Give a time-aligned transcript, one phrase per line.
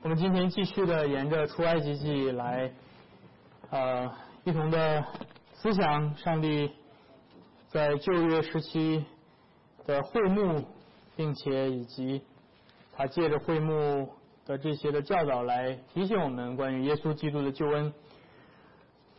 [0.00, 2.72] 我们今天继续的沿着出埃及记来，
[3.70, 4.08] 呃，
[4.44, 5.04] 一同的
[5.54, 6.70] 思想上帝
[7.66, 9.04] 在旧约时期
[9.86, 10.64] 的会幕，
[11.16, 12.22] 并且以及
[12.92, 14.08] 他借着会幕
[14.46, 17.92] 的这些的教导来提醒我们关于耶稣基督的救恩。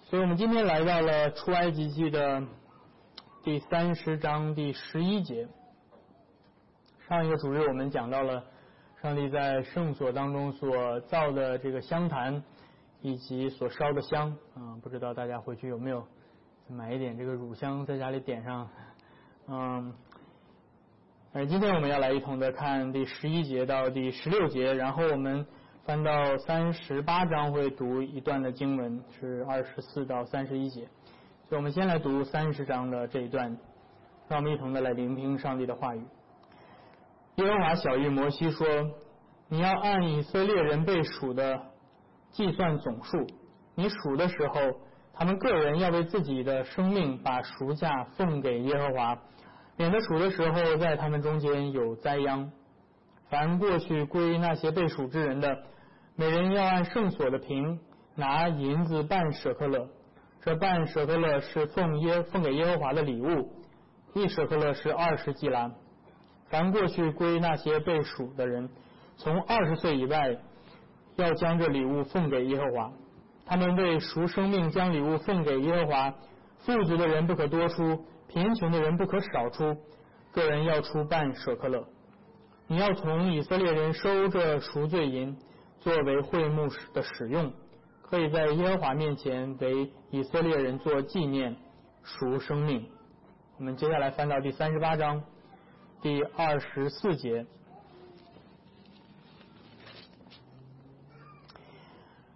[0.05, 2.41] 所以我们今天来到了出埃及记的
[3.43, 5.49] 第三十章第十一节。
[7.09, 8.45] 上一个主日我们讲到了。
[9.01, 12.43] 上帝在圣所当中所造的这个香坛，
[13.01, 16.05] 以及所烧的香啊，不知道大家回去有没有
[16.67, 18.69] 买一点这个乳香在家里点上，
[19.47, 19.93] 嗯，
[21.31, 25.47] 而今天我们要来一同的看第十一节到第十六节，然后我们
[25.85, 30.81] 翻到三十八章会读一段的经文，是二十四到三十一节，
[31.47, 33.57] 所以我们先来读三十章的这一段，
[34.27, 36.03] 让我们一同的来聆听上帝的话语。
[37.39, 38.67] 耶和华小谕摩西说
[39.47, 41.57] ：“你要按以色列人被数的
[42.31, 43.25] 计算总数。
[43.75, 44.59] 你数的时候，
[45.13, 49.17] 他们个人要为自己的生命把赎价奉给耶和华，
[49.77, 52.51] 免得数的时候在他们中间有灾殃。
[53.29, 55.59] 凡过去归那些被数之人的，
[56.17, 57.79] 每人要按圣所的平
[58.15, 59.87] 拿银子半舍克勒。
[60.41, 63.53] 这半舍克勒是奉耶奉给耶和华的礼物，
[64.13, 65.71] 一舍克勒是二十季拉。”
[66.49, 68.69] 凡过去归那些被数的人，
[69.17, 70.35] 从二十岁以外，
[71.15, 72.91] 要将这礼物奉给耶和华。
[73.45, 76.13] 他们为赎生命将礼物奉给耶和华。
[76.59, 79.77] 富足的人不可多出，贫穷的人不可少出。
[80.33, 81.87] 个人要出半舍克勒。
[82.67, 85.37] 你要从以色列人收这赎罪银，
[85.79, 87.53] 作为会幕的使用，
[88.01, 91.55] 可以在耶和华面前为以色列人做纪念
[92.03, 92.87] 赎生命。
[93.57, 95.23] 我们接下来翻到第三十八章。
[96.01, 97.45] 第二十四节，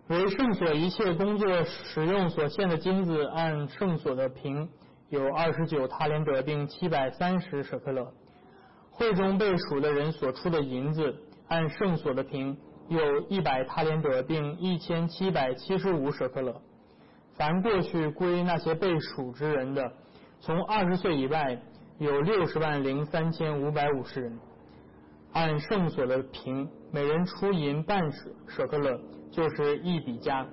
[0.08, 4.70] 为圣所一切工作使用所献的金子，按圣所的平
[5.10, 8.14] 有二十九塔连德，并七百三十舍克勒。
[8.92, 11.16] 会中被数的人所出的银子，
[11.48, 12.58] 按圣所的平
[12.90, 16.62] 有一百塔连德，并一千七百七十五舍克勒。
[17.36, 19.94] 凡过去归那些被数之人的，
[20.42, 21.62] 从二十岁以外。
[22.00, 24.40] 有六十万零三千五百五十人，
[25.32, 29.00] 按圣所的平，每人出银半舍舍克勒，
[29.32, 30.46] 就是一比加。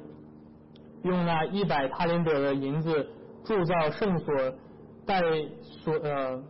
[1.02, 3.08] 用那一百塔林德的银子
[3.42, 4.34] 铸造圣所
[5.06, 5.22] 带
[5.62, 6.42] 所呃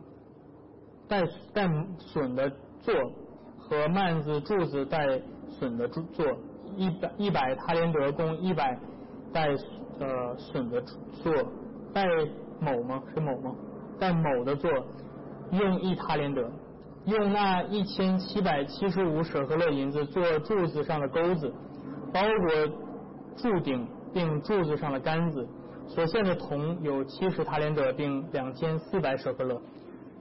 [1.09, 1.23] 带
[1.55, 1.69] 带
[1.99, 2.95] 损的座
[3.59, 5.07] 和幔子柱子带
[5.51, 6.27] 损的柱座，
[6.77, 8.77] 一百一百塔林德共一百
[9.33, 9.51] 带
[10.01, 10.83] 呃损的
[11.23, 11.33] 座，
[11.95, 12.05] 带
[12.61, 13.03] 某吗？
[13.15, 13.55] 是某吗？
[14.01, 14.71] 在某的座
[15.53, 16.51] 用一塔连德，
[17.05, 21.53] 用那一千七百七十五舍克勒银子做柱子上的钩子，
[22.13, 22.77] 包裹
[23.37, 25.47] 柱顶并柱子上的杆子。
[25.87, 29.61] 所献的铜有七十塔连德，并两千四百舍克勒。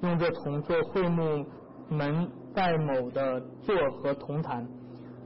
[0.01, 1.45] 用这铜做会幕
[1.89, 4.67] 门在某的座和铜坛，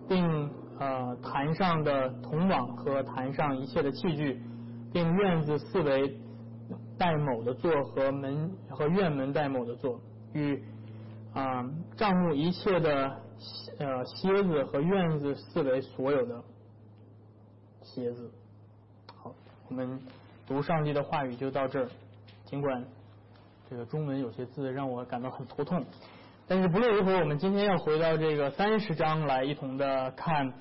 [0.07, 0.49] 并
[0.79, 4.41] 呃坛上的铜网和坛上一切的器具，
[4.91, 6.19] 并院子四围。
[6.97, 9.99] 戴某的座和门和院门戴某的座，
[10.33, 10.63] 与
[11.33, 13.17] 啊账目一切的
[13.79, 16.43] 呃蝎子和院子四围所有的
[17.81, 18.31] 蝎子。
[19.15, 19.33] 好，
[19.67, 19.99] 我们
[20.47, 21.89] 读上帝的话语就到这儿。
[22.45, 22.85] 尽管
[23.69, 25.83] 这个中文有些字让我感到很头痛，
[26.47, 30.53] 但是不论如何，我们今天要回到这个三十章来一同的看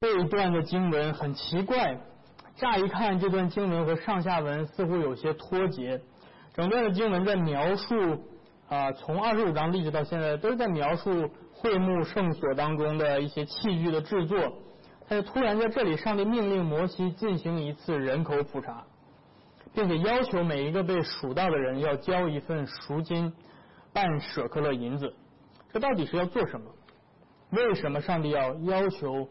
[0.00, 2.00] 这一段的经文，很奇怪。
[2.58, 6.00] 乍一看，这段经文和上下文似乎有些脱节。
[6.54, 7.94] 整段的经文在描述
[8.68, 14.58] 啊，从二十五章一直到现在，都是在描述会幕圣所当中的一些器具的制作。
[15.08, 18.84] 但是突然在这里，上帝命令摩西进行一次人口普查，
[19.72, 23.32] 并且要求每一个被数到的人要交一份赎金
[23.92, 25.14] 半舍克勒银子。
[25.72, 26.66] 这到底是要做什么？
[27.50, 29.28] 为什么上帝要要求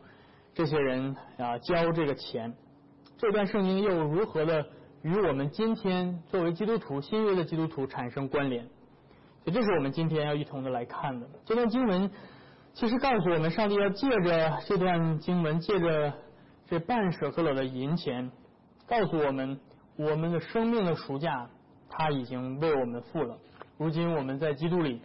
[0.55, 2.55] 这些人啊交这个钱？
[3.17, 4.63] 这段圣经又如何的
[5.01, 8.63] 与我们今天作为基督徒新约的基督徒产生关联？
[9.43, 11.27] 所以这是我们今天要一同的来看的。
[11.43, 12.11] 这段经文
[12.73, 16.13] 其实告诉我们，上帝要借着这段经文，借着
[16.67, 18.31] 这半舍克勒的银钱，
[18.85, 19.59] 告诉我们
[19.95, 21.49] 我们的生命的赎价
[21.89, 23.35] 他已经为我们付了。
[23.79, 25.01] 如今我们在基督里，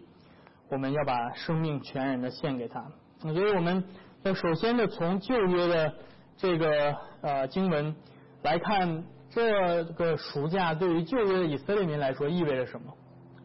[0.68, 2.84] 我们要把生命全然的献给他。
[3.20, 3.82] 所以我们
[4.22, 5.94] 要首先的从旧约的。
[6.42, 7.94] 这个呃经文
[8.42, 12.92] 来看，这个赎价对于旧约的以色列民来说意味着什么？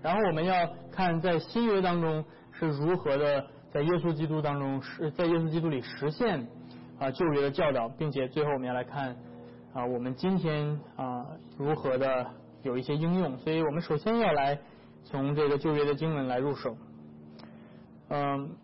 [0.02, 6.48] 然后我们要看在新约当中是如何的在耶稣基督当中是在耶稣基督里实现
[6.98, 9.16] 啊旧约的教导，并且最后我们要来看
[9.74, 11.24] 啊我们今天啊
[11.56, 12.26] 如何的
[12.64, 13.38] 有一些应用。
[13.38, 14.58] 所以我们首先要来
[15.04, 16.76] 从这个旧约的经文来入手。
[18.10, 18.56] 嗯，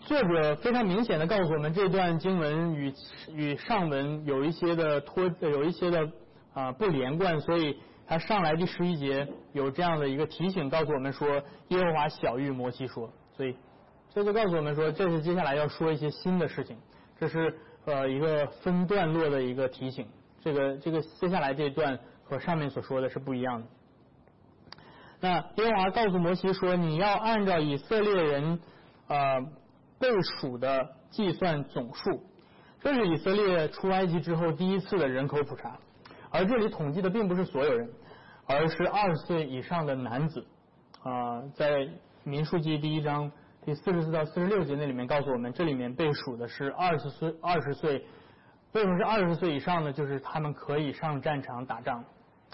[0.00, 2.92] 作者非常明显的告诉我们，这段经文与
[3.34, 6.10] 与上文有一些的脱有一些的
[6.54, 7.76] 啊不连贯，所以。
[8.04, 13.56] 他上来第十一节有这样的一个提醒，告诉我们说耶和华小玉摩西说，所以
[14.12, 16.76] 这就告诉我们说这是接下来要说一些新的事情，
[17.18, 20.06] 这是呃一个分段落的一个提醒。
[20.42, 23.66] 这个这个接下来这段和上面所说的是不一样的。
[25.20, 28.60] 那耶和华告诉摩西说，你要按照以色列人
[29.08, 29.40] 呃
[30.02, 32.20] 被数的计算总数，
[32.80, 35.78] 这是以色列出埃及之后第一次的人口普查，
[36.30, 37.88] 而这里统计的并不是所有人。
[38.44, 40.44] 而是二十岁以上的男子
[41.04, 41.88] 啊，在
[42.24, 43.30] 民数记第一章
[43.64, 48.04] 第四十四到四十六节那里面告诉我们，这里面被数的是二十岁二十岁，
[48.72, 49.92] 为什么是二十岁以上呢？
[49.92, 52.04] 就是他们可以上战场打仗，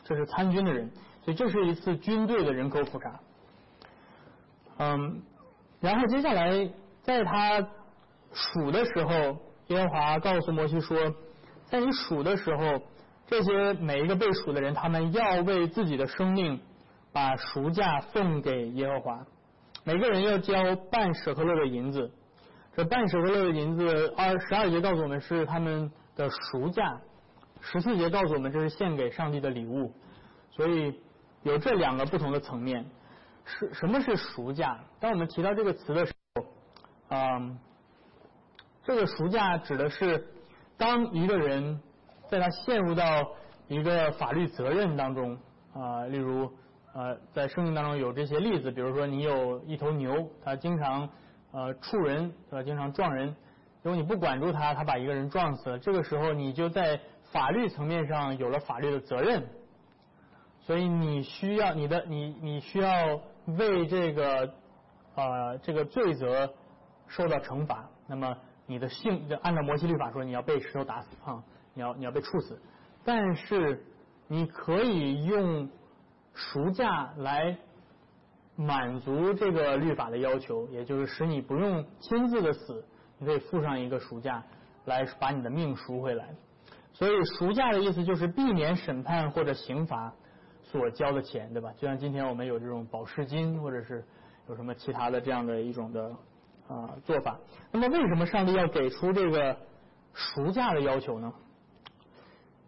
[0.05, 0.91] 这是参军的人，
[1.25, 3.21] 所以这是一次军队的人口普查。
[4.77, 5.23] 嗯，
[5.81, 6.71] 然后接下来
[7.09, 7.67] 在他
[8.35, 9.35] 数的时候，
[9.69, 10.95] 耶和华告诉摩西说，
[11.65, 12.83] 在你数的时候。
[13.27, 16.59] 这些每一个被数的人，他们要为自己的生命
[17.13, 19.27] 把赎价送给耶和华。
[19.85, 20.55] 每个人要交
[20.91, 22.11] 半舍克勒的银子。
[22.75, 26.99] 这半舍克勒的银子，二十二节告诉我们是他们的赎价，
[27.61, 29.93] 十四节告诉我们这是献给上帝的礼物。
[30.51, 30.99] 所以
[31.43, 32.87] 有这两个不同的层面。
[33.45, 34.79] 是什么是赎价？
[35.01, 36.18] 当我们提到这个词的时候，
[37.09, 37.59] 嗯，
[38.85, 40.27] 这个赎价指的是
[40.77, 41.81] 当一个人。
[42.31, 43.27] 在他陷入到
[43.69, 45.39] 一个法律责任当中
[45.73, 46.53] 啊，例如
[46.93, 51.09] 呃，在生命当中有这些例子，比如说你有一头牛，它经常
[51.53, 53.35] 呃触人，呃经常撞人，
[53.83, 57.01] 如果你不管住它，它把一个人撞死了，这个时候你就在
[57.33, 59.49] 法律层面上有了法律的责任，
[60.61, 64.53] 所以你需要你的你你需要为这个
[65.15, 66.53] 呃这个罪责
[67.09, 71.43] 受到惩罚，那么你的性就按照摩西律法说，你要被石头打死啊。
[71.75, 72.61] 你要你要被处死，
[73.05, 73.87] 但是
[74.27, 75.71] 你可以用
[76.35, 77.57] 赎价来
[78.57, 82.85] 满足这个律法的要求，也就是使你不用亲自的死，
[83.19, 84.43] 你可以付上一个赎价
[84.87, 86.35] 来把你的命赎回来。
[86.93, 90.13] 所以赎价的意思就是避免审判或者刑罚
[90.65, 91.73] 所交的钱，对吧？
[91.77, 94.05] 就像今天我们有这种保释金，或者是
[94.49, 96.13] 有什么其他的这样的一种的
[96.69, 97.39] 啊做法。
[97.73, 99.57] 那么为什么上帝要给出这个
[100.13, 101.33] 赎价的要求呢？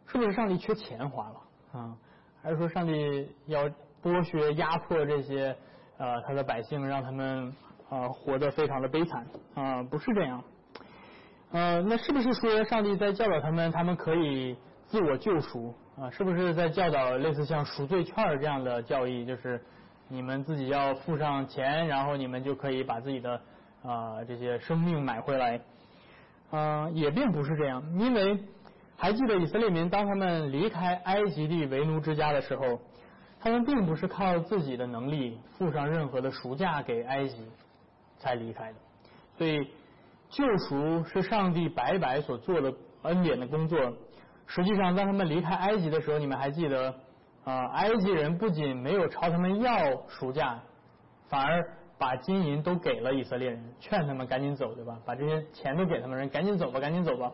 [0.06, 1.96] 是不是上帝缺钱花了啊？
[2.42, 3.68] 还是说上帝要
[4.02, 5.56] 剥削、压迫这些
[5.98, 7.54] 呃他的百姓，让他们
[7.88, 9.82] 啊活得非常的悲惨啊？
[9.84, 10.42] 不是这样。
[11.52, 14.56] 呃，那是不是说上帝在教导他们，他们可以
[14.86, 16.10] 自我救赎啊？
[16.10, 19.24] 是不是在教导类似像赎罪券这样的教义？
[19.24, 19.62] 就是
[20.08, 23.40] 你们自己要付上钱，然后你们就可以把自己的
[23.82, 25.60] 啊这些生命买回来？
[26.50, 28.38] 啊，也并不是这样，因为。
[29.02, 32.78] 还记得以色列民当他们离开埃及地为奴之家的时候，
[33.40, 37.48] 他们并不是靠自己的能力付上任何的赎价给埃及
[38.18, 38.78] 才离开的。
[39.38, 39.70] 所以
[40.28, 42.70] 救赎是上帝白白所做的
[43.04, 43.80] 恩典的工作。
[44.46, 46.94] 实际上，当他们离开埃及的时候，你们还记得
[47.44, 47.68] 啊？
[47.68, 50.60] 埃及人不仅没有朝他们要赎价，
[51.30, 51.66] 反而
[52.00, 54.98] 把金银都给了以色列人，劝他们赶紧走，对吧？
[55.04, 57.30] 把这些钱都给他们，人赶紧走吧，赶紧走吧。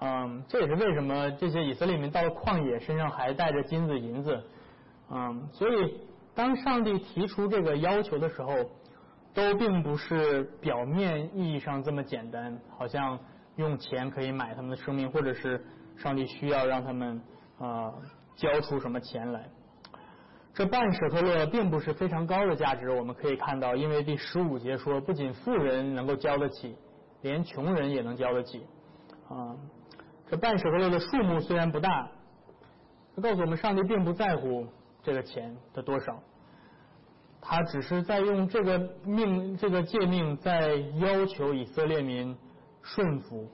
[0.00, 4.44] 嗯，这也是为什么这些以色列民到了旷野，身上还带着金子银子。
[5.08, 5.98] 嗯，所以
[6.34, 8.52] 当上帝提出这个要求的时候，
[9.32, 13.18] 都并不是表面意义上这么简单，好像
[13.56, 15.64] 用钱可以买他们的生命，或者是
[15.96, 17.22] 上帝需要让他们
[17.58, 17.94] 啊
[18.36, 19.48] 交出什么钱来。
[20.56, 26.74] 这半舍特勒并不是非常高的价值，我们可以看到，因为第十五节说，不仅富人能够交得起，
[27.20, 28.66] 连穷人也能交得起。
[29.28, 29.54] 啊。
[30.30, 32.10] 这半舍克勒的数目虽然不大，
[33.14, 34.66] 他告诉我们，上帝并不在乎
[35.02, 36.22] 这个钱的多少，
[37.42, 42.34] 他只是在用这个命、这个诫命，在要求以色列民
[42.80, 43.46] 顺服。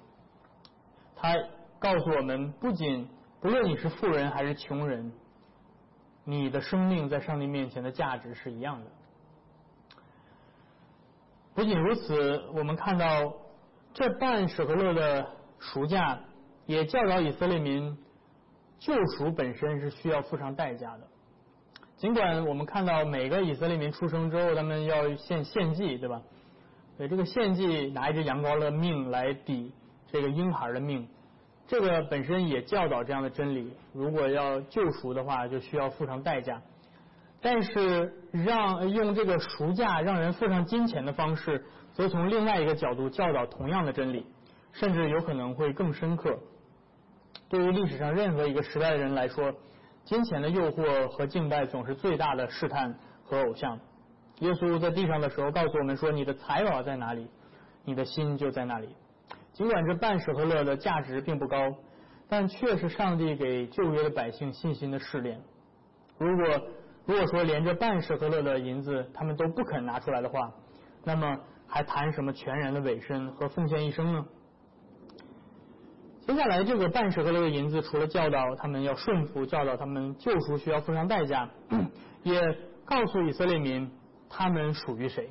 [1.17, 1.35] 他
[1.81, 3.09] 告诉我们，不仅
[3.41, 5.13] 不论你是富人还是穷人，
[6.25, 8.91] 你的生命在上帝面前的价值是一样的。
[11.55, 13.35] 不仅如此，我们看到
[13.93, 16.21] 这半舍克勒的赎价。
[16.65, 17.99] 也教导以色列民，
[18.79, 21.01] 救赎本身是需要付上代价的。
[21.97, 26.23] 尽管我们看到每个以色列民出生之后，他们要献献祭，对吧？
[26.97, 29.75] 对这个献祭拿一只羊羔的命来抵
[30.07, 31.09] 这个婴孩的命，
[31.73, 33.73] 这个本身也教导这样的真理。
[33.95, 36.61] 如果要救赎的话，就需要付上代价。
[37.41, 41.65] 但是让用这个赎价让人付上金钱的方式，
[41.95, 44.27] 则从另外一个角度教导同样的真理，
[44.73, 46.39] 甚至有可能会更深刻。
[47.49, 49.55] 对于历史上任何一个时代的人来说，
[50.05, 53.81] 金钱的诱惑和敬拜总是最大的试探和偶像。
[54.41, 57.31] 耶稣在地上的时候告诉我们说：“你的财宝在哪里，
[57.87, 58.95] 你的心就在哪里。”
[59.53, 61.75] 尽管这半舍和勒的价值并不高，
[62.29, 65.41] 但却是上帝给旧约的百姓信心的试炼。
[66.19, 66.47] 如果
[67.05, 70.53] 如果说连这半舍和勒的银子他们都不肯拿出来的话，
[71.05, 74.25] 那么还谈什么全然的委身和奉献一生呢？
[76.27, 81.51] 接下来这个半舍和勒的银子，除了教导他们要顺服，教导他们救赎需要付上代价，
[82.23, 82.41] 也
[82.85, 83.91] 告诉以色列民。
[84.35, 85.31] 他们属于谁？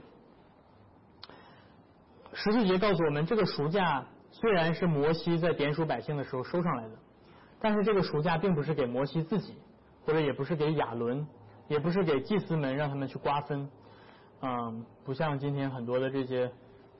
[2.34, 6.96] 十四节告诉我们，这个赎价虽然是摩西在点数百姓的时候收上来的，
[7.60, 9.56] 但是这个赎价并不是给摩西自己，
[10.06, 11.28] 或者也不是给亚伦，
[11.68, 13.70] 也不是给祭司们让他们去瓜分。
[14.42, 16.52] 嗯，不像今天很多的这些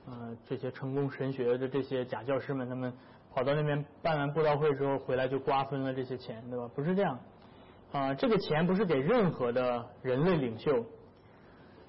[0.06, 2.92] 呃这些成功神学的这些假教师们，他们
[3.34, 6.68] 跑到那边办完布道会之后回来就瓜分了这些钱，对吧？
[6.74, 7.18] 不是这样
[7.92, 10.84] 啊，这个钱不是给任何的人类领袖。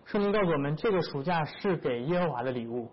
[0.06, 2.90] 圣经告诉我们，这个暑假是给耶和华的礼物。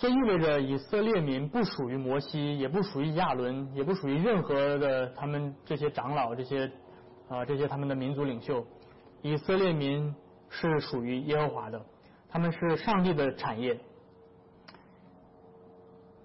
[0.00, 6.72] 这意味着以色列民不属于摩西，也不属于亚伦，也不属于任何的他们这些长老、这些
[7.28, 8.66] 啊这些他们的民族领袖。
[9.20, 10.14] 以色列民
[10.48, 11.84] 是属于耶和华的，
[12.30, 13.78] 他们是上帝的产业。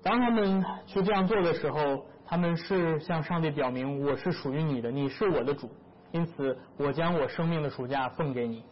[0.02, 5.70] 当他们去这样做的时候，他们是向上帝表明我是属于你的，你是我的主，
[6.14, 8.64] 因此我将我生命的暑假奉给你。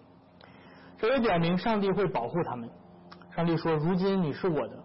[0.98, 2.70] 这也表明上帝会保护他们。
[3.36, 4.83] 上帝说：“如今你是我的，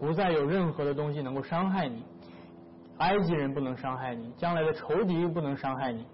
[0.00, 2.02] 不再有任何的东西能够伤害你。
[2.98, 6.04] 埃及人不能伤害你，将来的仇敌不能伤害你。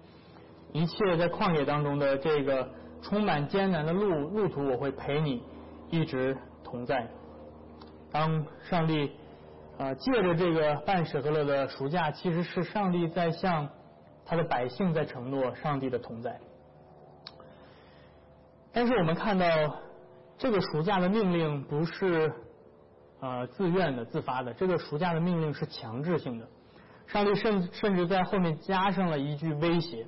[0.71, 2.69] 一切在旷野当中的这个
[3.01, 5.43] 充满艰难的路路途，我会陪你
[5.89, 7.07] 一直同在。”
[8.09, 9.11] 当上帝
[9.77, 13.67] 啊借着这个半舍勒的暑假，其实是上帝在向
[14.25, 16.39] 他的百姓在承诺上帝的同在。
[18.71, 19.45] 但是我们看到，
[20.37, 22.31] 这个赎价的命令不是
[23.19, 26.47] 呃自愿的、自发的，这个赎价的命令是强制性的。
[27.07, 30.05] 上帝甚甚至在后面加上了一句威胁，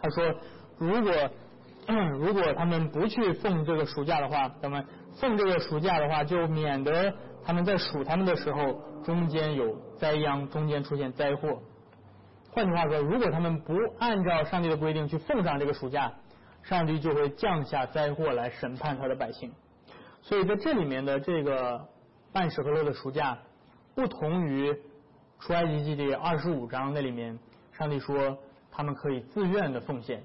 [0.00, 0.34] 他说
[0.78, 1.12] ：“如果
[2.18, 4.84] 如果他们不去奉这个赎价的话，那么
[5.20, 11.62] 奉这个赎价的话，就免得他们在数他们的时候中间有灾殃，中间出现灾祸。
[12.50, 16.12] 换句话说，如果他们不按照上帝的规定去奉上这个赎价。”
[16.62, 19.50] 上帝就会降下灾祸来审判他的百姓，
[20.22, 21.88] 所以在这里面的这个
[22.32, 23.38] 半舍和勒的赎价，
[23.94, 24.76] 不同于
[25.38, 27.38] 出埃及记第二十五章那里面，
[27.72, 28.38] 上帝说
[28.70, 30.22] 他们可以自愿的奉献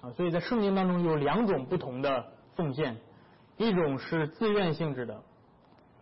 [0.00, 2.96] 啊，所以在圣经当中有两种不同的奉献，
[3.56, 5.22] 一种是自愿性质的，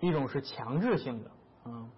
[0.00, 1.30] 一种是强制性的
[1.70, 1.88] 啊。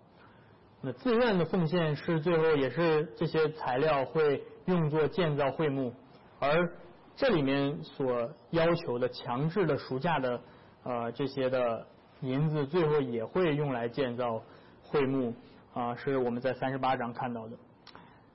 [0.81, 5.95] 那自愿的奉献是最后也是这些材料会用作建造会幕，
[6.39, 6.73] 而
[7.17, 10.41] 这里面所要求的强制的赎价的
[10.85, 11.87] 呃这些的
[12.21, 14.41] 银子，最后也会用来建造
[14.83, 15.35] 会幕
[15.75, 17.57] 啊，是我们在三十八章看到的。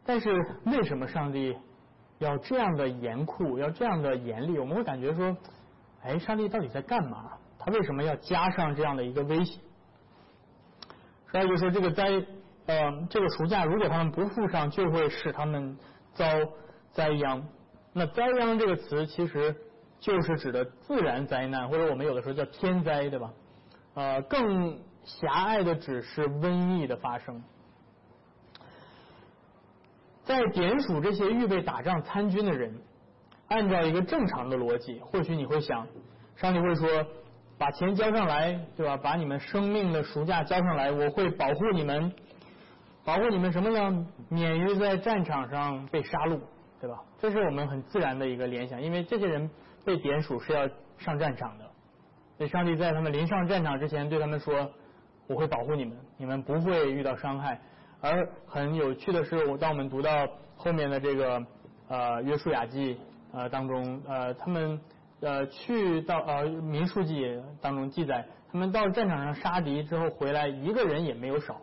[0.06, 0.32] 但是
[0.66, 1.58] 为什么上帝
[2.18, 4.60] 要这样的严酷，要这样的严厉？
[4.60, 5.38] 我们会感觉说，
[6.04, 7.38] 哎，上帝到底在干嘛？
[7.58, 9.60] 他为什么要加上这样的一个威胁？
[11.32, 12.06] 所以就说这个灾
[12.66, 15.78] 呃这个赎价，如果他们不付上，就会使他们
[16.14, 16.26] 遭
[16.92, 17.48] 灾殃。
[17.94, 19.56] 那灾殃这个词其实
[20.00, 23.32] 就是指的自然灾难，或者我们有的时候叫天灾，对吧？
[23.96, 27.44] 呃，更狭隘的指是瘟疫的发生。
[30.24, 32.74] 在点数这些预备打仗参军的人，
[33.48, 35.88] 按照一个正常的逻辑，或许你会想，
[36.36, 36.88] 上帝会说，
[37.58, 38.96] 把钱交上来，对吧？
[38.96, 42.14] 把你们生命的赎价交上来，我会保护你们，
[43.04, 44.08] 保护你们什么呢？
[44.30, 46.40] 免于在战场上被杀戮。
[46.82, 46.98] 对吧？
[47.20, 49.50] 这是我们很自然的一个联想，因为这些人
[49.86, 50.68] 被点数是要
[50.98, 51.66] 上战场的。
[52.38, 54.72] 所以上帝在他们临上战场之前对他们说
[55.28, 57.60] ：“我会保护你们，你们不会遇到伤害。”
[58.02, 61.46] 而很有趣的是，我当我们读到后面的这个
[61.90, 62.98] 呃约书亚记
[63.34, 64.80] 呃当中呃他们
[65.20, 71.56] 呃去到呃民数记当中记载，他们到战场上杀敌之后回来一个人也没有少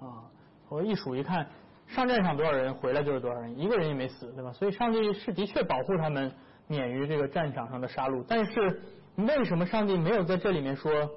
[0.00, 0.24] 啊，
[0.68, 1.46] 我一数一看。
[1.86, 4.52] 上战场多少人，回来就是多少人，一个人也没死，对吧？
[4.52, 6.30] 所以上帝是的确保护他们
[6.68, 8.80] 免于这个战场上的杀戮，但是
[9.16, 11.10] 为什么上帝没有在这里面说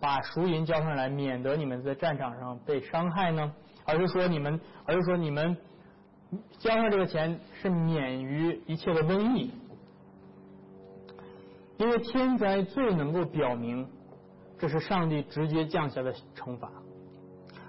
[0.00, 3.52] 把赎银交上来，免得你们在战场上被伤害呢？
[3.86, 5.56] 而是说你们，而是说你们
[6.58, 9.52] 交上这个钱是免于一切的瘟疫，
[11.76, 13.86] 因为天灾最能够表明
[14.58, 16.70] 这是上帝直接降下的惩罚。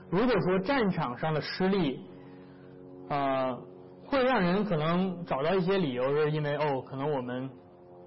[0.09, 1.99] 如果说战场上的失利，
[3.09, 3.61] 呃，
[4.07, 7.50] 会让人可能找到一些理由，是因为哦，可能我们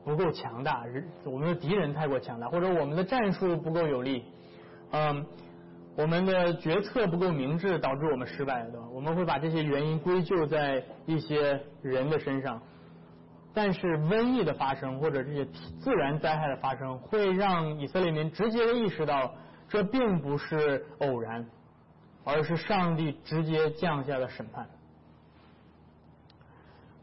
[0.04, 0.84] 不够强大，
[1.24, 4.24] 我们的敌人太过强大，或者我们的战术不够有力，
[4.92, 5.26] 嗯。
[5.96, 8.86] 我们的决策不够明智，导致我们失败，对吧？
[8.92, 12.62] 我们会把这些原因归咎在一些人的身上。
[13.52, 15.44] 但是瘟疫的发生或者这些
[15.80, 19.34] 自然灾害的发生，会让以色列民直接的意识到，
[19.68, 21.44] 这并不是偶然，
[22.22, 24.68] 而是上帝直接降下的审判。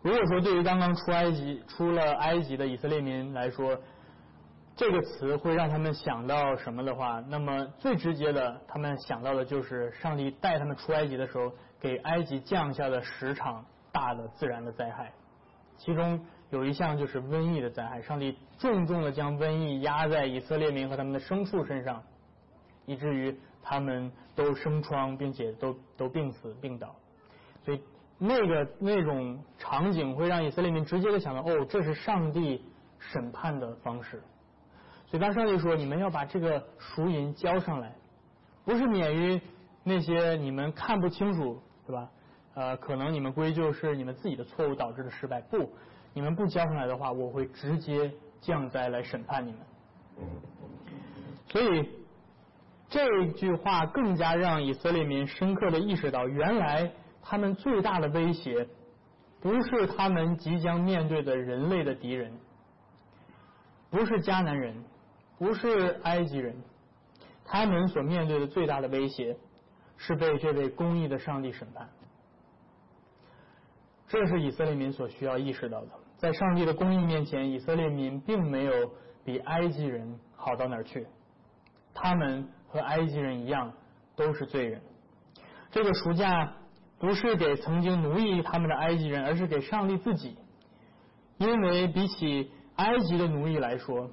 [0.06, 3.76] 如果说对于刚刚出埃及、出了埃及的以色列民来说，
[4.76, 15.12] 这个词会让他们想到什么的话，那么最直接的，他们想到的就是上帝带他们出埃及的时候，给埃及降下的十场大的自然的灾害，
[15.80, 18.00] 其中有一项就是瘟疫的灾害。
[18.04, 22.04] 上帝重重的将瘟疫压在以色列民和他们的牲畜身上，
[22.86, 26.96] 以至于他们都生疮，并且都都病死病倒。
[27.66, 27.82] 所以
[28.18, 32.64] 那个那种场景会让以色列民直接的想到，哦，这是上帝
[33.00, 34.22] 审判的方式。
[35.08, 37.96] 所以当上帝说你们要把这个赎银交上来，
[38.64, 39.42] 不是免于
[39.84, 42.10] 那些你们看不清楚，对吧？
[42.54, 45.42] 呃，可能你们归咎是你们自己的错误导致的失败。
[45.42, 45.72] 不，
[46.14, 49.60] 你们不交上来的话，我会直接降灾来审判你们。
[51.50, 51.90] 所以
[52.88, 56.92] 这句话更加让以色列民深刻的意识到，原来
[57.24, 58.68] 他们最大的威胁
[59.46, 62.34] 不是他们即将面对的人类的敌人，
[63.92, 64.84] 不是迦南人。
[65.38, 66.56] 不是埃及人，
[67.44, 69.38] 他们所面对的最大的威胁
[69.98, 71.88] 是被这位公义的上帝审判。
[74.08, 75.90] 这是以色列民所需要意识到的。
[76.18, 78.92] 在上帝的公义面前，以色列民并没有
[79.26, 81.06] 比埃及人好到哪儿去。
[81.94, 83.74] 他们和埃及人一样，
[84.16, 84.82] 都是罪人。
[85.70, 86.52] 这个暑假
[87.06, 90.36] 不是给曾经奴役他们的埃及人，而是给上帝自己。
[91.38, 94.10] 因为比起埃及的奴役来说，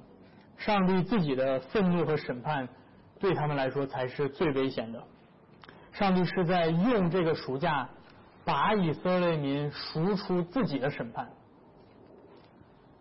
[0.57, 2.69] 上帝自己的愤怒和审判，
[3.19, 5.03] 对他们来说才是最危险的。
[5.91, 7.89] 上帝是在用这个赎价，
[8.45, 11.31] 把以色列民赎出自己的审判。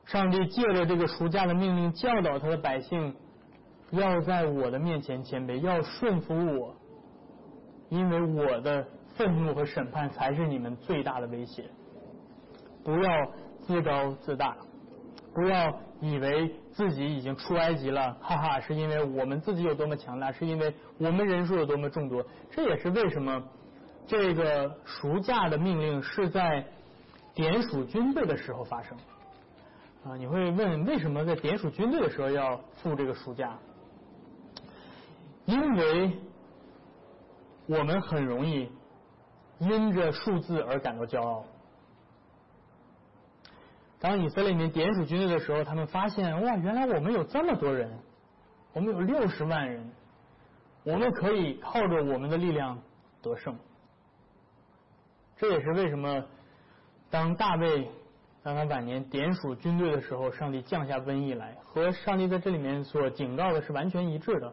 [0.06, 3.14] 上帝借着这个赎价的命令，教导他的百姓，
[3.90, 6.74] 要在我的面前谦卑，要顺服我，
[7.90, 11.64] 因为我的愤怒和审判才是你们最大的威胁。
[12.84, 14.56] 不要自高自大，
[15.34, 16.54] 不要以为。
[16.72, 22.24] 自己已经出埃及了，哈哈，是因为我们自己有多么强大，是因为我们人数有多么众多。
[22.50, 23.42] 这也是为什么
[24.06, 26.64] 这个赎价的命令是在
[27.34, 28.96] 点数军队的时候发生。
[30.02, 33.58] 啊，你会问为什么在点数军队的时候要付这个赎价？
[35.44, 36.18] 因为
[37.66, 38.66] 我们很容易
[39.62, 41.44] 因着数字而感到骄傲。
[44.00, 47.88] 当以色列民点数军队的时候，他们发现哇，原来我们有这么多人，
[48.72, 49.88] 我们有六十万人，
[50.82, 52.80] 我们可以靠着我们的力量
[53.22, 53.56] 得胜。
[55.36, 56.24] 这也是为什么
[57.10, 57.88] 当大卫
[58.42, 64.52] 当他晚年点数军队的时候，上帝降下瘟疫来，和上帝在这里面所警告的是完全一致的。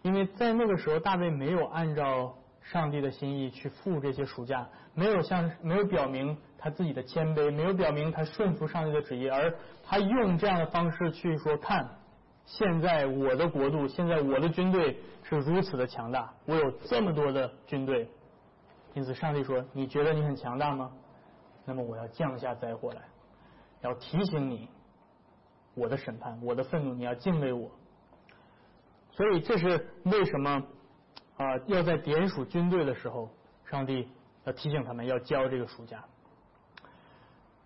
[0.00, 2.34] 因为在那个时候，大卫没有按照
[2.72, 6.36] 上帝的心意去付这些赎价，没有向没有表明。
[6.58, 11.88] 他自己的谦卑没有表明他顺服上帝的旨意，而他用这样的方式去说：“看，
[12.44, 18.10] 现在我的国度，现在我的军队是如此的强大，我有这么多的军队。”
[18.94, 20.90] 因此，上帝说：“你觉得你很强大吗？
[21.64, 23.02] 那么我要降下灾祸来，
[23.82, 24.68] 要提醒你
[25.74, 27.70] 我的审判，我的愤怒，你要敬畏我。”
[29.12, 30.62] 所以，这是为什么
[31.36, 31.56] 啊？
[31.66, 33.28] 要在点数军队的时候，
[33.64, 34.08] 上帝
[34.44, 36.04] 要提醒他们要交这个暑假。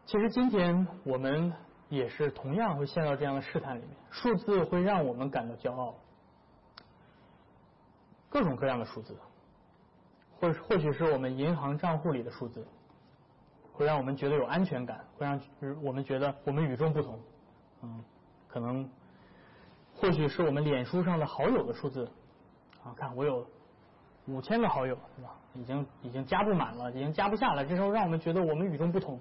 [0.07, 1.53] 其实今天我们
[1.89, 5.95] 也是同样会陷到这样的试探里面，数字会让我们感到骄傲，
[8.29, 9.17] 各种各样的数字，
[10.39, 12.67] 或或许是我们银行账户里的数字，
[13.73, 15.41] 会让我们觉得有安全感，会让
[15.83, 17.21] 我们觉得我们与众不同，
[17.83, 18.05] 嗯，
[18.49, 18.89] 可能
[19.95, 22.11] 或许是我们脸书上的好友的数字，
[22.83, 23.47] 啊，看我有
[24.27, 25.31] 五千个好友，是吧？
[25.55, 29.19] 已经已经加不满了，已经加不下了，这时候让我们觉得我们与众不同。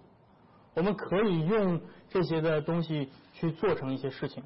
[0.76, 4.44] 我们可以用这些的东西去做成一些事情，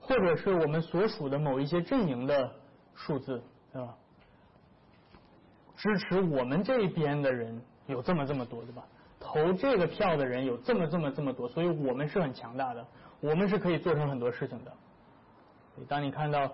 [0.00, 2.50] 或者是我们所属的某一些阵营的
[2.94, 3.42] 数字，
[3.72, 3.94] 对吧？
[5.76, 8.82] 支持我们这边的人有这么这么多，对吧？
[9.20, 12.84] 投这个票的人有这么这么这么多，所以我们是很强大的，
[13.20, 14.72] 我们是可以做成很多事情的。
[15.88, 16.52] 当你看到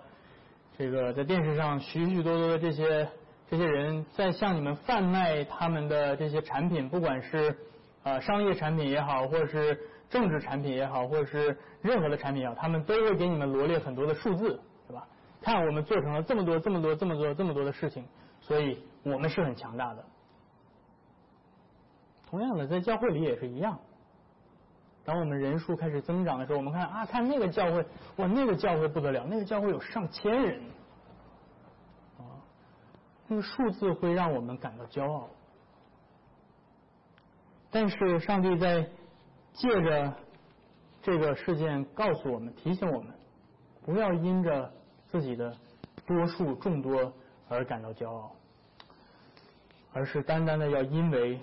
[0.79, 3.09] 这个在电视上许许多多的这些
[3.51, 7.59] 这些人在向你们贩卖他们的这些产品，不管是
[8.05, 9.77] 呃商业产品也好，或者是
[10.09, 15.05] 政治产品也好，或者是任何的产品也好，他们都会给你们罗列很多的数字，是吧？
[15.43, 18.05] 看我们做成了这么多这么多这么多这么多的事情，
[18.41, 20.05] 所以我们是很强大的。
[22.31, 23.81] 同样的，在教会里也是一样。
[25.09, 27.83] 当我们人数开始增长的时候，我们看啊，看那个教会，
[28.17, 30.61] 哇，那个教会不得了，那个教会有上千人，
[32.19, 32.37] 啊，
[33.27, 35.31] 那个数字会让我们感到骄傲。
[37.71, 38.87] 但是上帝在
[39.55, 40.13] 借着
[41.01, 43.15] 这个事件告诉我们，提醒我们，
[43.87, 44.71] 不要因着
[45.07, 45.57] 自己的
[46.07, 47.11] 多数众多
[47.49, 48.31] 而感到骄傲，
[49.95, 51.41] 而是单单的要因为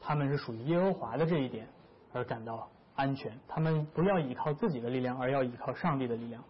[0.00, 1.66] 他们是属于耶和华的这一点
[2.12, 2.68] 而感到。
[2.96, 6.42] 安全，他们不要依靠自己的力量，而要依靠上帝的力量。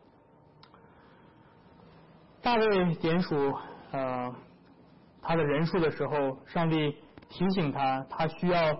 [2.40, 3.52] 大卫点数
[3.90, 4.34] 呃
[5.20, 6.96] 他的人数的时候，上帝
[7.28, 8.78] 提醒他，他需要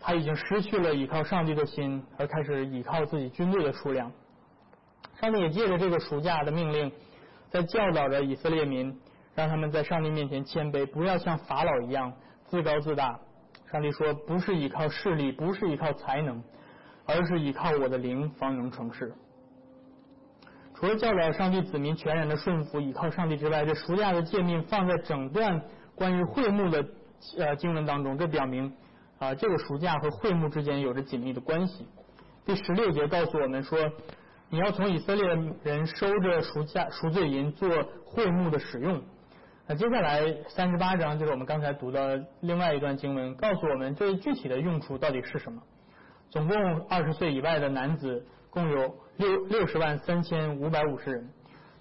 [0.00, 4.10] 他已经失去了依靠上帝的心，而开始依靠自己军队的数量。
[5.20, 6.90] 上帝也借着这个暑假的命令，
[7.50, 8.98] 在教导着以色列民，
[9.34, 12.14] 让他们在上帝面前谦卑，不要像法老一样
[12.46, 13.20] 自高自大。
[13.70, 16.42] 上帝说，不是依靠势力，不是依靠才能。
[17.06, 19.12] 而是依靠我的灵方能成事。
[20.74, 25.62] 除了教导上帝子民全然的顺服，依靠上帝之外，这赎价的诫命放在整段
[25.94, 26.84] 关于会幕的
[27.38, 28.72] 呃经文当中，这表明
[29.18, 31.86] 啊这个赎价和会幕之间有着紧密的关系。
[32.44, 33.78] 第十六节告诉我们说，
[34.50, 35.24] 你要从以色列
[35.62, 37.68] 人收着赎价赎罪银做
[38.04, 39.00] 会幕的使用。
[39.68, 45.62] 那接下来三十八章就是我们刚才读的另外一段经文，告诉我们这具体的用处到底是什么。
[46.32, 51.28] 总共二十岁以外的男子共有六六十万三千五百五十人，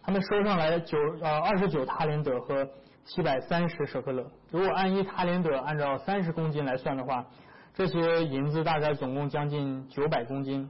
[0.04, 2.68] 他们收上来九呃二十九塔连德和
[3.06, 4.30] 七百三十舍克勒。
[4.50, 7.26] 如果按一塔连德按照三十公斤来算的话，
[7.74, 10.70] 这些银子大概总共将近九百公斤。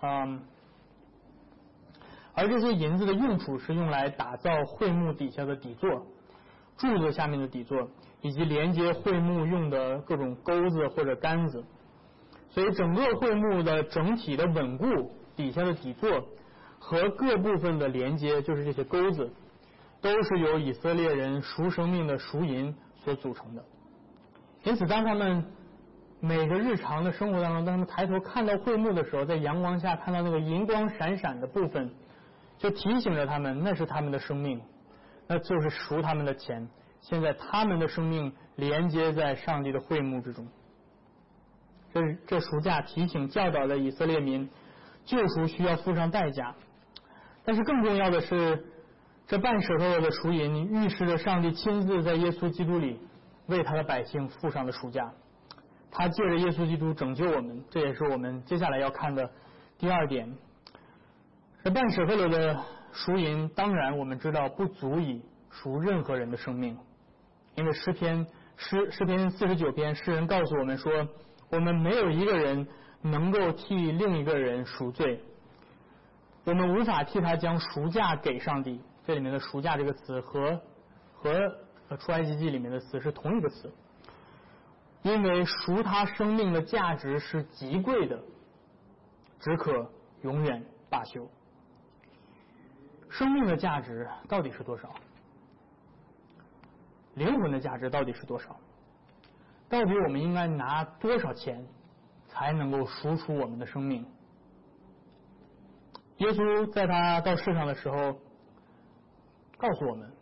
[0.00, 0.40] 嗯，
[2.32, 6.06] 而这些银子的用处是用来打造会幕底下的底座、
[6.78, 7.90] 柱子下面的底座，
[8.22, 11.62] 以及连接会幕用的各种钩子或者杆子。
[12.50, 16.26] 所以，整个会幕的整体的稳固，底下的底座
[16.78, 19.32] 和各部分的连接，就是这些钩子，
[20.00, 23.64] 都是由以色列人赎生命的赎银所组成的。
[24.64, 25.44] 因此，当他们
[26.18, 31.90] 每个日常的生活当中，当他们抬头看到会幕的时候，在阳光下看到那个银光闪闪的部分，
[32.58, 34.60] 就提醒着他们，那是他们的生命，
[35.28, 36.68] 那就是赎他们的钱。
[37.00, 40.46] 现在，他们的生命连接在上帝的会幕之中。
[41.92, 44.48] 这这赎价提醒教导了以色列民，
[45.04, 46.54] 救赎需要付上代价。
[47.44, 48.64] 但是更重要的是，
[49.26, 53.00] 这半舍克的赎银预示着上帝亲自在耶稣基督里
[53.46, 55.12] 为他的百姓付上了赎价。
[55.90, 59.28] 他借着耶稣基督拯救我们，这也是我们接下来要看的
[59.78, 60.32] 第二点。
[61.64, 66.78] 这半舍克的赎银，当然我们知道不足以赎任何人的生命，
[67.56, 68.26] 因为诗篇
[68.56, 71.08] 诗诗篇四十九篇诗人告诉我们说。
[71.50, 72.66] 我们没有一个人
[73.02, 75.22] 能够替另一个人赎罪，
[76.44, 78.80] 我们无法替他将赎价给上帝。
[79.06, 80.60] 这里面的“赎价”这个词和
[81.16, 83.72] 和出埃及记里面的词是同一个词，
[85.02, 88.22] 因为赎他生命的价值是极贵的，
[89.40, 89.90] 只可
[90.22, 91.28] 永远罢休。
[93.08, 94.94] 生命的价值到底是多少？
[97.14, 98.56] 灵魂的价值到底是多少？
[99.70, 101.64] 到底我们应该拿多少钱
[102.28, 104.04] 才能够赎出我们的生命？
[106.18, 108.18] 耶稣在他到世上的时候
[109.56, 110.12] 告诉我们，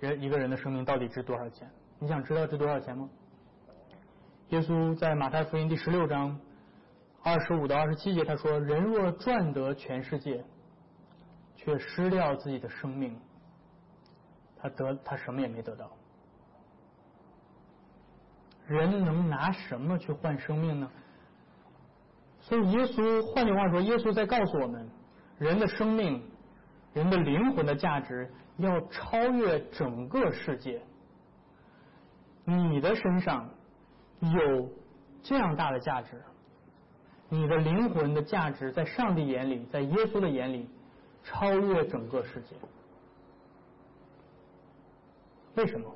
[0.00, 1.70] 人一个人的生命到底值多少钱？
[2.00, 3.08] 你想知道值多少钱吗？
[4.48, 6.38] 耶稣在马太福音第十六章
[7.22, 10.44] 二十五到二十七节他说：“人若赚得全世界，
[11.54, 13.18] 却失掉自己的生命，
[14.58, 15.90] 他得他什么也没得到。”
[18.66, 20.90] 人能拿什么去换生命呢？
[22.40, 24.88] 所以耶稣，换句话说，耶稣在告诉我们，
[25.38, 26.22] 人的生命、
[26.92, 30.80] 人的灵魂的价值要超越整个世界。
[32.44, 33.48] 你的身上
[34.20, 34.70] 有
[35.22, 36.22] 这样大的价值，
[37.28, 40.68] 你的灵魂的价值，在上帝眼里，在耶稣的眼里，
[41.24, 42.54] 超越整个世界。
[45.56, 45.92] 为什么？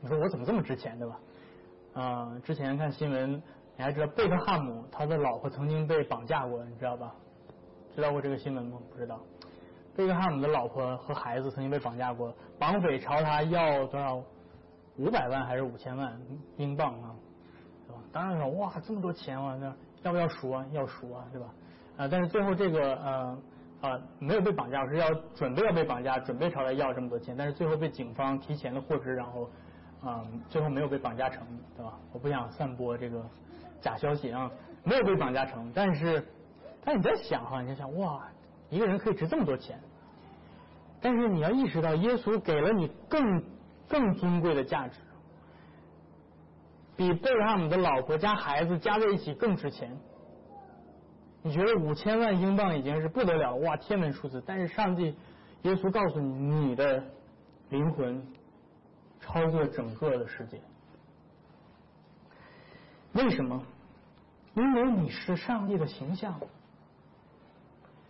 [0.00, 1.20] 你说我怎么这么值钱，对吧？
[1.94, 3.42] 啊，之前看新闻，
[3.76, 7.14] 你还知道贝克汉姆他的老婆曾经被绑架过，你知道吧？
[7.94, 8.78] 知道过这个新闻吗？
[8.90, 9.20] 不知道。
[9.96, 14.22] 贝克汉姆的老婆和孩子曾经被绑架过，绑匪朝他要多少？
[14.96, 16.20] 五百万还是五千万
[16.56, 17.14] 英镑啊？
[17.86, 18.02] 对吧？
[18.12, 20.66] 当然说哇，这么多钱啊，那要不要赎啊？
[20.72, 21.46] 要赎啊，对吧？
[21.96, 23.38] 啊，但是最后这个呃
[23.80, 29.48] 啊没有被绑架，是要准备要被绑架，准备朝他要这么多钱，但是最后被警方提前的获知，然后
[30.02, 31.98] 啊最后没有被绑架成，对吧？
[32.12, 33.22] 我不想散播这个
[33.80, 34.50] 假消息啊，
[34.82, 36.26] 没有被绑架成，但是
[36.84, 38.26] 但你在想哈，你在想哇，
[38.70, 39.78] 一个人可以值这么多钱，
[41.00, 43.44] 但是你要意识到，耶稣给了你更
[43.88, 44.98] 更尊贵的价值，
[46.96, 49.96] 比贝克汉姆的老婆加孩子加在一起更值钱。
[51.42, 55.16] 你觉得五千万英镑已经是不得了哇天文数字，但是上帝
[55.62, 57.02] 耶稣告诉你，你的
[57.70, 58.22] 灵魂
[59.20, 60.60] 超过整个的世界。
[63.12, 63.62] 为什么？
[64.54, 66.40] 因为你是上帝的形象，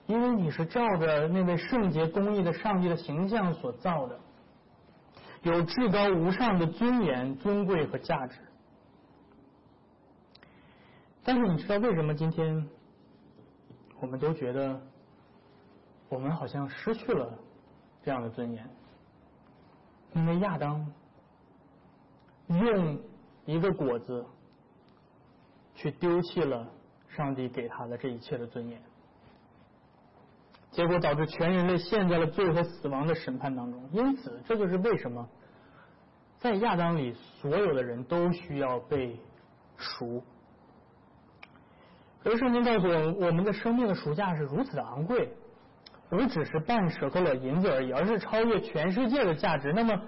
[0.07, 4.19] 因为你是照着那位圣洁公义的上帝的形象所造的，
[5.43, 8.39] 有至高无上的尊严、尊贵和价值。
[11.23, 12.69] 但是你知道为什么今天？
[14.01, 14.81] 我们都觉得，
[16.09, 17.39] 我们好像失去了
[18.03, 18.67] 这样的尊严，
[20.15, 20.91] 因为亚当
[22.51, 22.99] 用
[23.47, 24.27] 一个果子
[25.75, 26.69] 去丢弃了
[27.09, 28.81] 上帝给他的这一切的尊严，
[30.71, 33.89] 结果导致全人类陷在了罪和死亡的审判当中。
[33.93, 35.29] 因此，这就是为什么
[36.39, 39.19] 在亚当里所有的人都需要被
[39.77, 40.23] 赎。
[42.25, 45.33] 而圣经告诉我们，我们的生命的赎价是如此的昂贵，
[46.09, 49.73] 不只是半舍克勒银子而已，而是超越全世界的价值。
[49.73, 50.03] 那么，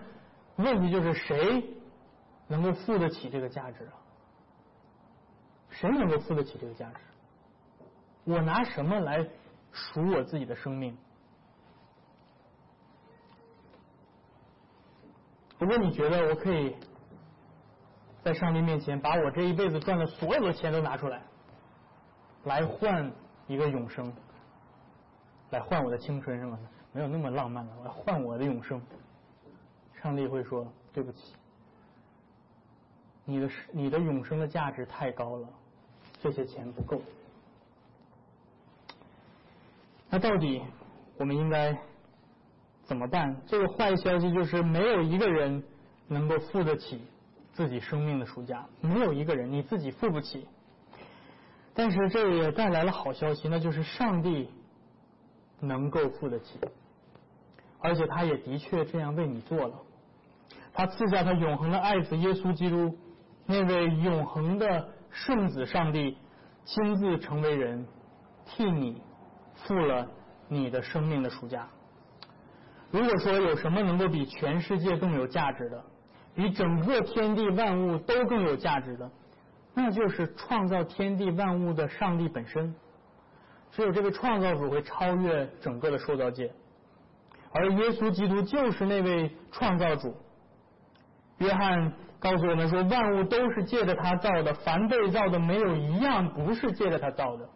[0.57, 1.65] 问题就是谁
[2.53, 3.97] 能够付得起这个价值啊？
[5.71, 7.01] 谁能够付得起这个价值？
[8.25, 9.27] 我拿什么来
[9.73, 10.95] 赎我自己的生命？
[15.59, 16.77] 如果你觉得我可以
[18.23, 21.23] 在上帝面前把我这一辈子赚的所有的钱都拿出来。
[22.45, 23.11] 来换
[23.47, 24.13] 一个永生，
[25.51, 26.59] 来换我的青春是吗？
[26.93, 28.83] 没有那么浪漫的，我要换我的永生。
[30.03, 31.35] 上帝会说：“对不起，
[33.25, 35.49] 你的你的永生的价值太高了，
[36.23, 37.01] 这些钱不够。”
[40.11, 40.63] 那到底
[41.17, 41.77] 我们应该
[42.85, 43.41] 怎么办？
[43.47, 45.63] 这个坏消息就是，没有一个人
[46.09, 47.01] 能够付得起
[47.55, 50.47] 自己生命的赎价，没有一个人你自己付不起。
[51.75, 54.51] 但是这也带来了好消息，那就是上帝
[55.61, 56.59] 能够付得起，
[57.79, 59.81] 而且他也的确这样为你做了。
[60.75, 62.95] 他赐下他永恒的爱子耶稣基督，
[63.53, 66.17] 那位永恒的圣子上帝
[66.65, 67.87] 亲自成为人，
[68.47, 69.03] 替你
[69.55, 70.09] 付了
[70.49, 71.69] 你的生命的赎价。
[72.91, 75.85] 如果说有什么能够比全世界更有价值的，
[76.35, 79.11] 比整个天地万物都更有价值的？
[79.75, 82.75] 那就是创造天地万物的上帝本身，
[83.71, 86.53] 只有这个创造主会超越整个的受造界，
[87.53, 90.17] 而耶稣基督就是那位创造主。
[91.39, 97.49] 约翰告诉我们说，万物都是借着他造的，凡被造的没有一样不是借着他造的。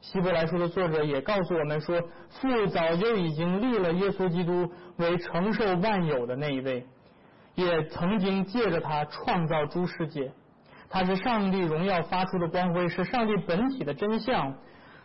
[0.00, 6.86] 希伯来书的作者也告诉我们说，父早就已经立了耶稣基督为承受万有的那一位，
[7.56, 10.32] 也曾经借着他创造诸世界。
[10.88, 14.54] 他是上帝荣耀发出的光辉，是上帝本体的真相。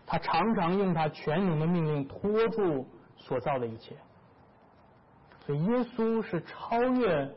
[0.06, 3.96] 他常常用他全能的命令托住所造的一切。
[5.46, 7.30] 所以，耶稣是超越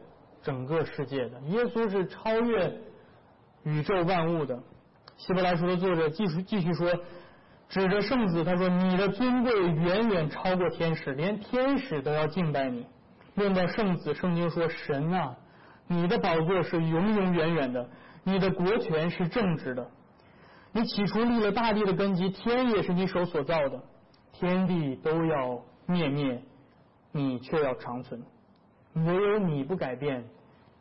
[0.49, 2.75] 整个世界的，耶稣是超越
[3.65, 4.59] 宇宙万物的。
[5.19, 6.91] 希伯来书的作者继续继续说，
[7.69, 12.87] 指着圣子，他说：“你的尊贵远远超过天使，连天使都要敬拜你。”
[13.37, 15.37] 论到圣子，圣经说：“神啊，
[15.87, 17.87] 你的宝座是永永远远的。”
[18.25, 19.91] 你的国权是正直的，
[20.73, 23.83] 你起初立了大地的根基，天也是你手所造的，
[24.33, 26.43] 天地都要灭灭，
[27.13, 28.23] 你却要长存，
[28.95, 30.25] 唯有你不改变，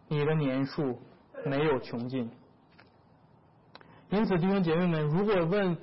[0.07, 0.99] 你的年数
[1.45, 2.29] 没有穷尽。
[4.09, 5.77] 因此，弟兄姐妹们，如果问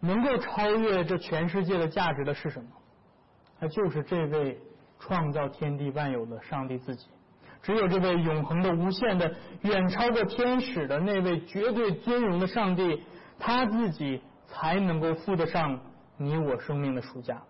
[0.00, 2.68] 能够超越这全世界的价值的是什么，
[3.58, 4.60] 那就是这位
[5.00, 7.08] 创造天地万有的上帝自己。
[7.62, 13.02] 只有这位永恒的、无限的、远超过天使的那位绝对尊荣的上帝，
[13.40, 15.80] 他自己才能够付得上
[16.16, 17.42] 你我生命的赎价。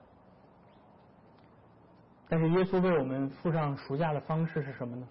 [2.31, 5.07] 但是耶稣为我们付上赎价的方式是什么呢？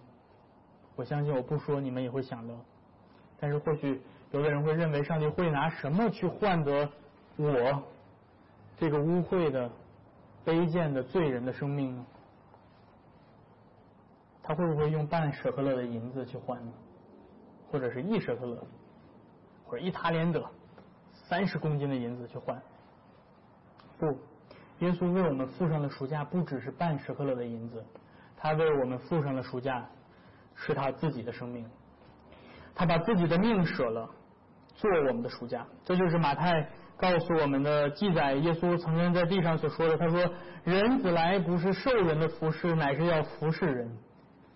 [0.95, 2.53] 我相信我不说你们也会想到。
[3.39, 6.89] 但是或许有的人会认为上帝会拿什么去换得
[7.36, 7.84] 我
[8.77, 9.69] 这个污秽的、
[10.45, 12.05] 卑贱的罪人的生命呢？
[14.41, 16.71] 他会不会用半舍克勒的银子去换呢？
[17.71, 18.58] 或者是一舍克勒，
[19.65, 20.45] 或者一塔连德，
[21.13, 22.62] 三十公斤的银子去换？
[23.97, 24.05] 不，
[24.79, 27.84] 耶稣为我们付上的赎价不只是半舍克勒的银子，
[28.38, 29.89] 他为我们付上的赎价
[30.55, 31.65] 是他自己的生命，
[32.73, 34.09] 他把自己的命舍了，
[34.75, 35.65] 做我们的赎价。
[35.83, 38.33] 这就是马太告诉我们的记载。
[38.33, 40.29] 耶稣曾经在地上所说的，他说
[40.63, 43.97] ：“人子来不是受人的服侍，乃是要服侍人。”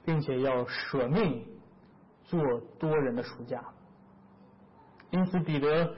[0.05, 1.45] 并且要舍命
[2.23, 2.41] 做
[2.79, 3.61] 多人的赎价，
[5.11, 5.93] 因此彼得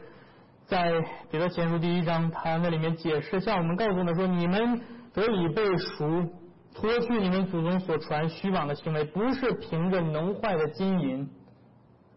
[0.65, 0.91] 在
[1.29, 4.81] 彼得前书第一章，他那里面解释向我们告诉我们说：你们
[5.13, 6.27] 得以被赎，
[6.73, 11.29] 脱去你们祖宗所传虚妄的行为，不是凭着能坏的金银，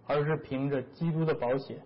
[0.06, 1.82] 而是凭着基督的宝血，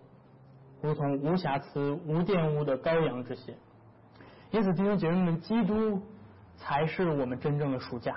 [0.82, 3.56] 如同无瑕疵、无玷污的羔羊之血。
[4.50, 6.02] 因此弟兄姐妹们，基督
[6.56, 8.14] 才是我们真正的赎价。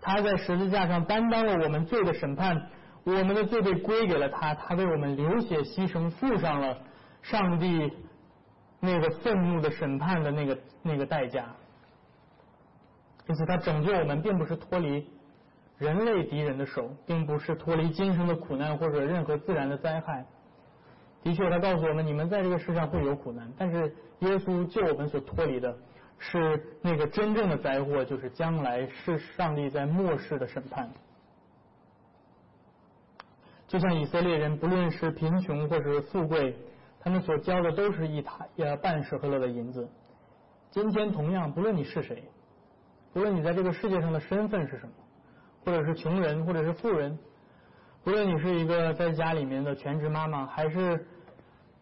[0.00, 2.70] 他在十字架上担当了我们罪的审判，
[3.04, 6.78] 我们的罪被归给了他，他为我们流血牺牲，付上了
[7.22, 7.92] 上帝
[8.78, 11.54] 那个愤怒的审判的那个那个代价。
[13.28, 15.06] 因此，他拯救我们，并不是脱离
[15.76, 20.26] 人类敌人的手，并不是脱离今生的苦难或者任何自然的灾害。
[21.22, 25.76] 的确，他告诉我们，你们在这个世上会有苦难，但是耶稣救我们所脱离的。
[26.20, 30.90] 是那个真正的灾祸，就是将来是上帝在末世的审判。
[33.68, 36.56] 就像以色列人，不论是贫穷或者是富贵，
[36.98, 39.88] 他们所交的都是一塔呃半舍克勒的银子。
[40.72, 42.24] 今天同样，不论你是谁，
[43.14, 44.92] 无论你在这个世界上的身份是什么，
[45.64, 47.18] 或者是穷人，或者是富人，
[48.04, 51.06] 无论你是一个在家里面的全职妈妈，还是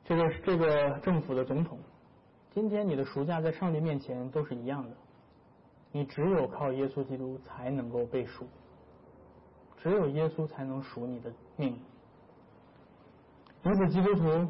[0.04, 1.78] 这个这个政府的总统。
[2.50, 4.96] 今天你的赎价在上帝面前都是一样的，
[5.92, 8.46] 你只有靠耶稣基督才能够被赎，
[9.82, 11.78] 只有耶稣才能赎你的命。
[13.62, 14.48] 因此，基督徒，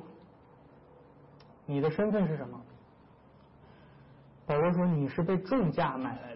[1.64, 2.60] 你的身份是什么？
[4.46, 6.35] 保罗说你是被重价买来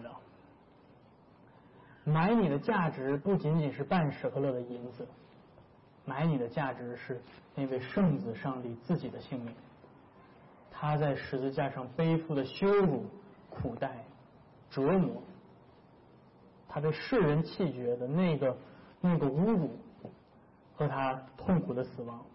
[2.11, 5.07] 买你的价值不仅仅是半舍克勒的银子，
[6.05, 7.21] 买你的价值是
[7.55, 9.53] 那位圣子上帝自己的性命。
[10.69, 13.05] 他在十字架上背负的羞辱、
[13.49, 14.03] 苦待、
[14.69, 15.21] 折磨，
[16.67, 18.57] 他被世人弃绝的那个
[18.99, 19.77] 那个侮辱
[20.75, 22.25] 和他痛苦的死亡，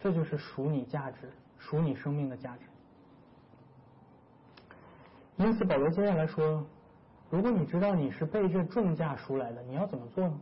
[0.00, 2.62] 这就是赎你价值、赎你生命的价值。
[5.36, 6.64] 因此，保罗接下来说：
[7.34, 10.40] 如果你知道你是被这重价赎来的，你要怎么做呢？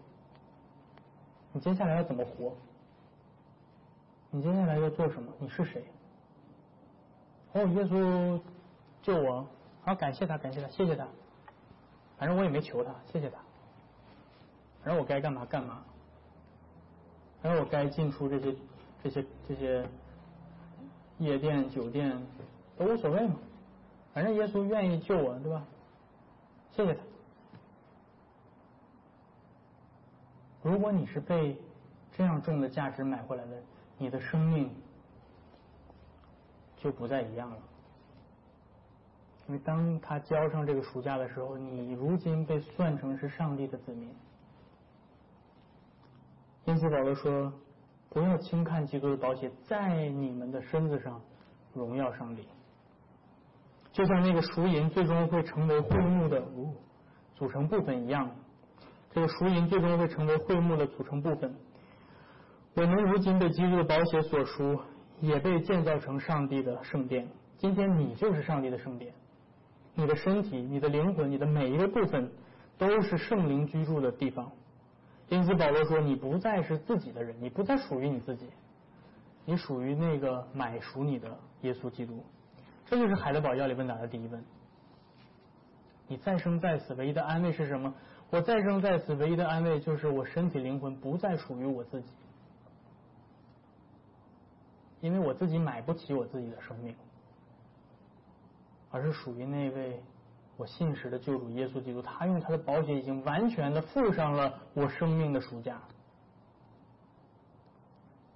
[1.53, 2.53] 你接下来要怎么活？
[4.31, 5.33] 你接下来要做什么？
[5.39, 5.83] 你是谁？
[7.55, 8.39] 哦，耶稣
[9.01, 9.47] 救我，
[9.85, 11.09] 好感谢他，感谢他，谢谢他。
[12.19, 13.39] 反正我也没求他，谢谢他。
[14.85, 15.83] 反正我该干嘛干嘛。
[17.41, 18.55] 反正我该进出这些
[19.03, 19.83] 这些这些
[21.17, 22.23] 夜店酒店
[22.77, 23.37] 都无所谓嘛。
[24.13, 25.65] 反正耶稣愿意救我，对吧？
[26.73, 27.01] 谢谢他。
[30.63, 31.57] 如果你是被
[32.17, 33.63] 这样重的价值买回来的。
[33.99, 34.69] 你的生命
[36.77, 37.57] 就不再一样了，
[39.47, 44.13] 因为当他交上这个赎价的时候，你如今被算成是上帝的子民。
[46.65, 47.53] 因此保罗说
[48.11, 51.21] ：“不要轻看基督的宝血在你们的身子上
[51.73, 52.49] 荣耀上帝。”
[53.93, 56.43] 就像那个赎银最终会成为会幕的
[57.35, 58.31] 组成部分一样，
[59.11, 61.55] 这个赎银最终会成为会幕的组成部分。
[62.75, 64.81] 我们如今被基督的宝血所赎，
[65.21, 67.29] 也被建造成上帝的圣殿。
[67.59, 69.13] 今天你就是上帝的圣殿，
[69.95, 72.33] 你的身体、你的灵魂、你的每一个部分，
[72.79, 74.51] 都是圣灵居住的地方。
[75.29, 78.47] 因此保罗说：“你不再是自己的人，你不再属于你自己，
[79.45, 82.25] 你属于那个买赎你的耶稣基督。”
[82.93, 84.45] 这就是海德堡要理问答的第一问：
[86.09, 87.95] 你再生在死，唯一的安慰是什么？
[88.29, 92.09] 我再生在死，唯一的安慰就是我身体灵魂不再属于我自己。
[95.01, 96.95] 因为我自己买不起我自己的生命，
[98.91, 100.03] 而是属于那位
[100.59, 102.03] 我信实的救主耶稣基督。
[102.03, 105.81] 他用他的宝血已经完全的付上了我生命的赎价，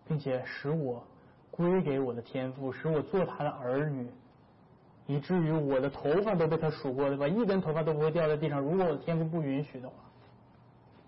[0.09, 1.07] 并且使我
[1.51, 4.11] 归给我的天父，使我做他的儿女，
[5.07, 7.29] 以至于我的头发都被他数过，对吧？
[7.29, 8.61] 一根头发都不会掉在地上。
[8.61, 9.95] 如果我的天赋不允许的话，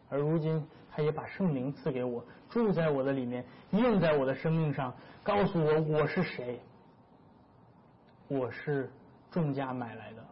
[0.08, 6.60] 而如今他也把圣灵赐给我，住在我的里面，印在我的生命上，告诉我我是谁，
[8.28, 8.90] 我是
[9.30, 10.24] 重价买来的。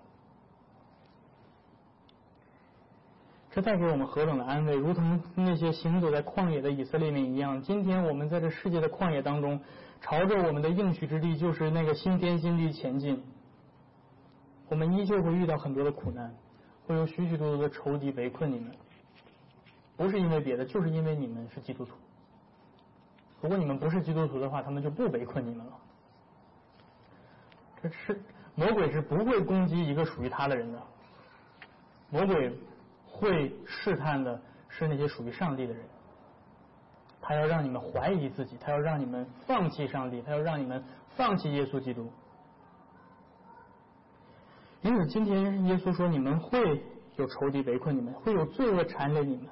[3.51, 4.75] 这带给我们何等的安慰！
[4.77, 9.59] 如同那些行走在旷野的以色列人一样，今天我们在这世界的旷野当中，
[10.03, 13.23] 朝着我们的应许之地，就是那个新天新地前进。
[14.69, 16.35] 我们依旧会遇到很多的苦难，
[16.87, 18.73] 会有许许多多的仇敌围困你们，
[19.97, 21.95] 不是因为别的，就是因为你们是基督徒。
[23.41, 25.73] 如果你们不是基督徒的话，他们就不围困你们了。
[27.83, 28.21] 这是
[28.55, 30.83] 魔鬼是不会攻击一个属于他的人的，
[32.11, 32.57] 魔鬼。
[33.19, 34.39] 会试探的
[34.69, 35.83] 是那些属于上帝的人，
[37.23, 40.85] 他要让你们怀疑自己，他要让你们放弃上帝，他要让你们
[41.17, 42.13] 放弃耶稣基督。
[44.83, 46.83] 因此，今天耶稣说你们会
[47.17, 49.47] 有仇敌围困你们，会有罪恶缠累你们。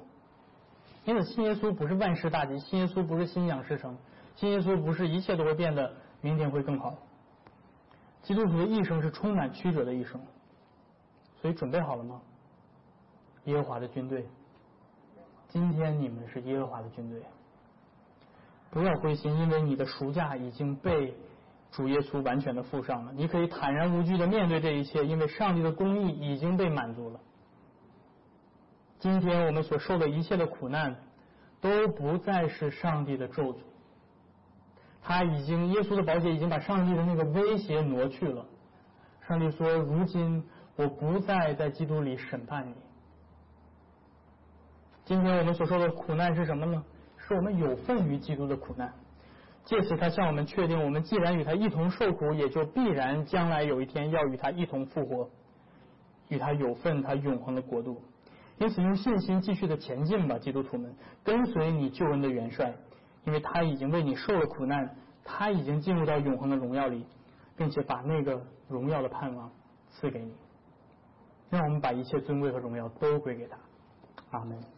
[1.03, 3.97] 因此，信耶稣不是万事大吉，信耶稣不是心想事成，
[4.35, 6.95] 信耶稣不是一切都会变得明天会更好。
[8.23, 10.19] 基督徒的一生是充满曲折的一生，
[11.41, 12.21] 所以准备好了吗？
[13.43, 14.27] 耶和华的军队，
[15.49, 17.21] 今天你们是耶和华的军队，
[18.71, 21.15] 不要灰心，因为你的赎价已经被
[21.75, 23.11] 主耶稣完全的付上了。
[23.13, 27.19] 你可以坦然无惧的面对这一切，因为上帝的公义已经被满足了。
[28.99, 30.95] 今天我们所受的一切的苦难，
[31.59, 33.57] 都不再是上帝的咒诅，
[35.03, 38.45] 他已经耶稣的宝血已经把上帝的那个威胁挪去了。
[39.27, 40.43] 上帝说：“如今
[40.77, 42.73] 我不再在基督里审判你。”
[45.03, 46.83] 今天我们所受的苦难是什么呢？
[47.17, 48.93] 是我们有份于基督的苦难。
[49.65, 55.29] 借此，他向我们确定，我们既然与他一同受苦，也就必然将来有一天要与他一同复活，
[56.29, 57.99] 与他有份他永恒的国度。
[58.59, 62.75] 因此，用信心继续的前进吧，基督徒们，跟随你救恩的元帅，
[63.25, 67.05] 因为他已经为你受了苦难，他已经进入到永恒的荣耀里，
[67.57, 68.39] 并且把那个
[68.69, 69.51] 荣耀的盼望
[69.89, 70.31] 赐给你。
[71.49, 73.57] 让我们把一切尊贵和荣耀都归给他。
[74.29, 74.74] 阿门。